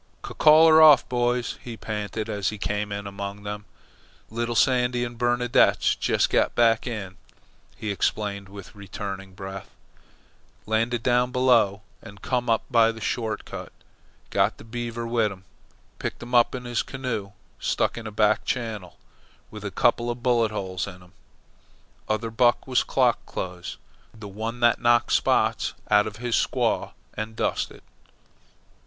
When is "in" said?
2.91-3.05, 6.87-7.17, 16.55-16.65, 17.95-18.07, 20.87-21.03